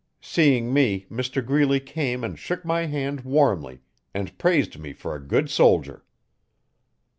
Seeing 0.19 0.73
me, 0.73 1.05
Mr 1.11 1.45
Greeley 1.45 1.79
came 1.79 2.23
and 2.23 2.39
shook 2.39 2.65
my 2.65 2.87
hand 2.87 3.21
warmly 3.21 3.81
and 4.15 4.35
praised 4.39 4.79
me 4.79 4.93
fer 4.93 5.13
a 5.13 5.19
good 5.23 5.47
soldier. 5.47 6.03